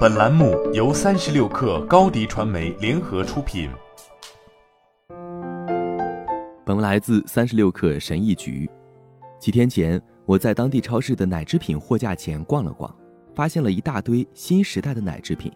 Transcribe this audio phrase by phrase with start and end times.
[0.00, 3.70] 本栏目由三十六氪高低传媒联合出品。
[6.66, 8.68] 本文来自三十六氪神医局。
[9.38, 12.94] 几天前，我在当地超市的奶制品货架前逛了逛，
[13.34, 15.50] 发现了一大堆新时代的奶制品，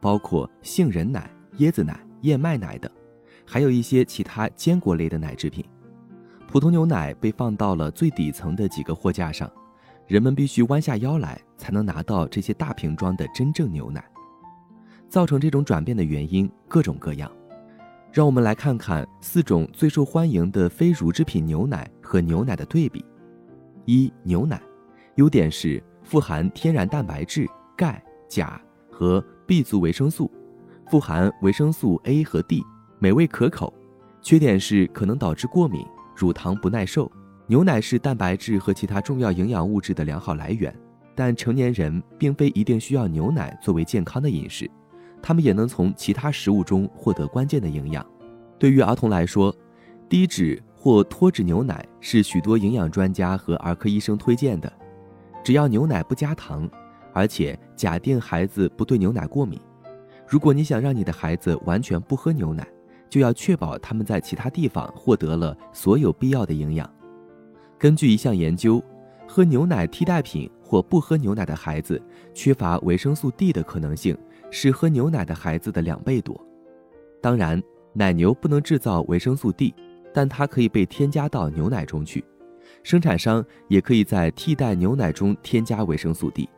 [0.00, 2.90] 包括杏仁奶、椰子奶、燕麦奶等，
[3.46, 5.64] 还有一些其他坚果类的奶制品。
[6.46, 9.50] 普通牛奶被放到了最底层的几个货架上。
[10.08, 14.04] 人们必须弯下腰来才能拿到这些大瓶装的真正牛奶。
[15.08, 17.30] 造成这种转变的原因各种各样，
[18.10, 23.04] 让我们来看看四种最受欢迎的非乳制品牛奶和牛奶的对比。
[23.84, 24.60] 一、牛奶，
[25.14, 28.60] 优点是富含天然蛋白质、钙、钾
[28.90, 30.28] 和 B 族维生素，
[30.90, 32.64] 富含维生素 A 和 D，
[32.98, 33.72] 美味可口。
[34.20, 37.10] 缺点是可能导致过敏、乳糖不耐受。
[37.46, 40.74] 牛奶是蛋白质和其他重要营养物质的良好来源，
[41.14, 44.70] 但成年人并非一定需要牛奶作为健康的饮食，
[45.20, 48.04] 他们也能从其他食物中获得关键的营养。
[48.58, 49.54] 对于儿童来说，
[50.08, 54.72] 低脂或脱脂牛奶是许多营养专家和儿科医生推荐的。
[55.44, 56.68] 只要牛奶不加糖，
[57.12, 59.60] 而且假定孩子不对牛奶过敏。
[60.26, 62.66] 如果你想让你的孩子完全不喝牛奶，
[63.10, 66.88] 就要确保他们在其他地方获得了所有必要的营养。
[67.78, 68.82] 根据一项研究，
[69.26, 72.00] 喝牛奶替代品或不喝牛奶的孩子
[72.32, 74.16] 缺乏维生素 D 的可能性
[74.50, 76.34] 是喝牛奶的孩子的两倍多。
[77.20, 79.74] 当然，奶牛不能制造维生素 D，
[80.14, 82.24] 但它可以被添加到牛奶中去。
[82.82, 86.48] 生产商也可以在替代牛奶中添加维生素 D，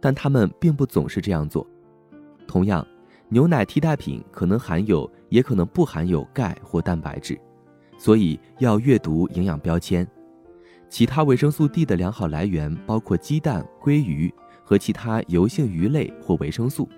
[0.00, 1.66] 但他们并不总是这样做。
[2.46, 2.86] 同样，
[3.28, 7.36] 牛奶替代品可能含有，也可能不含有钙或蛋白质，
[7.98, 10.08] 所以要阅读营养标签。
[10.94, 16.88] 其他维生素 D 的良好来源包括鸡蛋、鲑鱼和其他油性鱼类或维生素。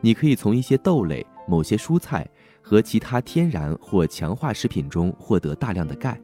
[0.00, 2.28] 你可以从一些豆类、某些蔬菜
[2.60, 6.20] 和其他天然或强化食品中获得大量的钙。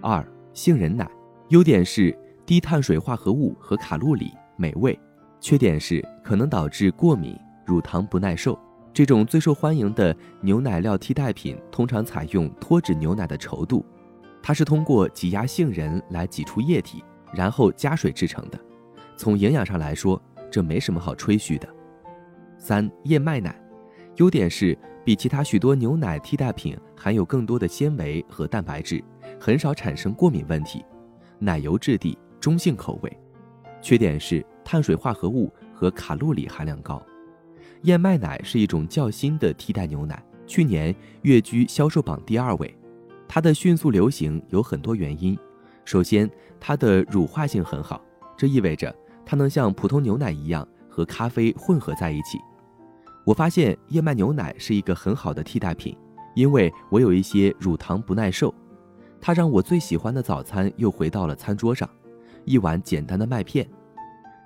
[0.00, 1.10] 二、杏仁奶，
[1.48, 2.16] 优点是
[2.46, 4.96] 低碳水化合物和卡路里，美味；
[5.40, 7.36] 缺点是可能导致过敏、
[7.66, 8.56] 乳糖不耐受。
[8.94, 13.84] 这种最受欢迎的牛奶料替代品通常采用脱脂牛奶的稠度。
[14.48, 17.04] 它是通过挤压杏仁来挤出液体，
[17.34, 18.58] 然后加水制成的。
[19.14, 20.18] 从营养上来说，
[20.50, 21.68] 这没什么好吹嘘的。
[22.56, 23.54] 三、燕麦奶，
[24.16, 29.04] 优点是比其他许多牛奶替代品含有更多的纤维和蛋白质，
[29.38, 30.82] 很少产生过敏问题。
[31.38, 33.20] 奶油质地，中性口味。
[33.82, 37.02] 缺点是碳水化合物和卡路里含量高。
[37.82, 42.74] 燕麦奶是一种较新的替代牛奶，去年跃居销售榜第二位。
[43.28, 45.38] 它的迅速流行有很多原因。
[45.84, 46.28] 首先，
[46.58, 48.02] 它的乳化性很好，
[48.36, 48.94] 这意味着
[49.24, 52.38] 它能像普通牛奶一样和咖啡混合在一起。
[53.24, 55.94] 我发现燕麦牛奶是一个很好的替代品，
[56.34, 58.52] 因为我有一些乳糖不耐受。
[59.20, 61.88] 它让我最喜欢的早餐又回到了餐桌上，
[62.44, 63.68] 一碗简单的麦片。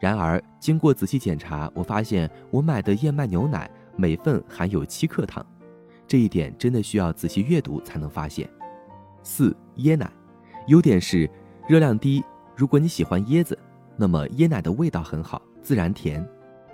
[0.01, 5.45] 然而，经过仔细检查，我发现我买的燕麦牛奶每份含有七克糖，
[6.09, 8.49] 这一点真的需要仔细阅读才能发现。
[9.23, 10.11] 四椰奶，
[10.67, 11.29] 优点是
[11.69, 12.23] 热量低。
[12.57, 13.59] 如果你喜欢椰子，
[13.97, 16.27] 那么椰奶的味道很好，自然甜。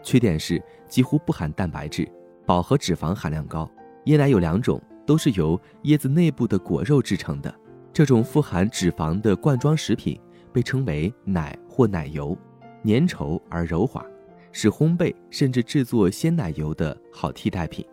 [0.03, 2.10] 缺点是几乎不含蛋白质，
[2.47, 3.70] 饱和脂肪含量高。
[4.06, 7.54] 椰奶有两种，都是由椰子内部的果肉制成的。
[7.92, 10.19] 这种富含脂肪的罐装食品
[10.53, 12.36] 被称为奶或奶油，
[12.84, 14.04] 粘稠而柔滑，
[14.53, 17.84] 是烘焙甚至制作鲜奶油的好替代品。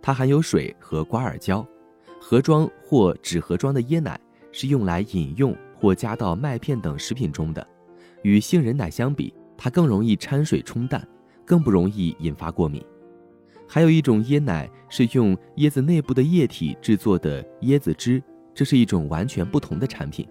[0.00, 1.66] 它含有水和瓜尔胶。
[2.28, 4.18] 盒装或纸盒装的椰奶
[4.50, 7.64] 是用来饮用或加到麦片等食品中的。
[8.24, 11.06] 与杏仁奶相比，它更容易掺水冲淡，
[11.44, 12.84] 更不容易引发过敏。
[13.68, 18.20] 还有一种椰奶是用椰子内部的液体制作的椰子汁，
[18.52, 20.28] 这是一种完全不同的产品。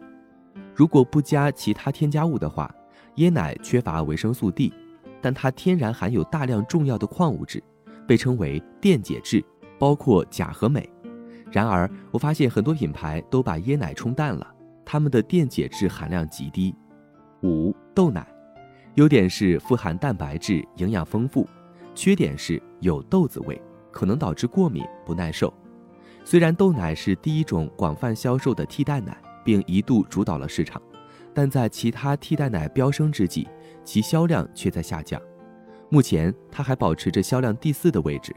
[0.74, 2.70] 如果不加其他添加物的话，
[3.16, 4.74] 椰奶缺乏维生素 D，
[5.22, 7.64] 但它天然含有大量重要的矿物质，
[8.06, 9.42] 被称为电解质，
[9.80, 10.86] 包括钾和镁。
[11.52, 14.48] 然而，我发现很多品牌都把椰奶冲淡了，
[14.84, 16.76] 它们的电解质含量极低。
[17.44, 18.28] 五、豆奶，
[18.96, 21.46] 优点是富含蛋白质，营养丰富；
[21.94, 23.62] 缺点是有豆子味，
[23.92, 25.54] 可能导致过敏不耐受。
[26.24, 30.82] 虽然豆奶是第一种广泛销售的替代奶，并一度主导了市场，
[31.34, 33.48] 但在其他替代奶飙升之际，
[33.84, 35.22] 其销量却在下降。
[35.90, 38.36] 目前，它还保持着销量第四的位置。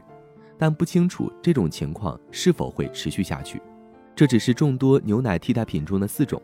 [0.59, 3.61] 但不清楚这种情况是否会持续下去。
[4.13, 6.39] 这只是众多牛奶替代品中的四种。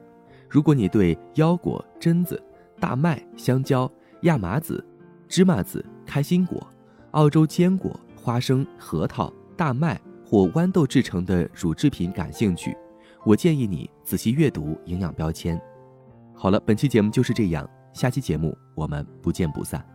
[0.50, 2.42] 如果你对腰果榛子
[2.80, 3.92] 大麦香蕉
[4.22, 4.84] 亚麻籽
[5.28, 6.66] 芝麻籽开心果
[7.12, 12.76] 澳洲坚果花生核桃大麦或豌豆制成的乳制品感兴趣
[13.26, 15.60] 我建议你仔细阅读营养标签。
[16.34, 19.95] 好了本期节目就是这样下期节目我们不见不散。